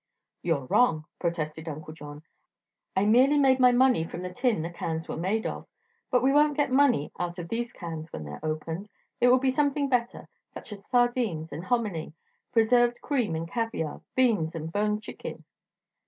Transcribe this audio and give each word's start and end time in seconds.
"You're 0.41 0.65
wrong," 0.65 1.05
protested 1.19 1.69
Uncle 1.69 1.93
John. 1.93 2.23
"I 2.95 3.05
merely 3.05 3.37
made 3.37 3.59
my 3.59 3.71
money 3.71 4.03
from 4.03 4.23
the 4.23 4.33
tin 4.33 4.63
the 4.63 4.71
cans 4.71 5.07
were 5.07 5.15
made 5.15 5.45
of. 5.45 5.67
But 6.09 6.23
we 6.23 6.31
won't 6.33 6.57
get 6.57 6.71
money 6.71 7.11
out 7.19 7.37
of 7.37 7.49
these 7.49 7.71
cans 7.71 8.11
when 8.11 8.23
they're 8.23 8.43
opened; 8.43 8.89
it 9.19 9.27
will 9.27 9.37
be 9.37 9.51
something 9.51 9.89
better, 9.89 10.27
such 10.51 10.73
as 10.73 10.87
sardines 10.87 11.51
and 11.51 11.65
hominy, 11.65 12.13
preserved 12.51 12.99
cream 13.01 13.35
and 13.35 13.47
caviar, 13.47 14.01
beans 14.15 14.55
and 14.55 14.71
boned 14.73 15.03
chicken." 15.03 15.43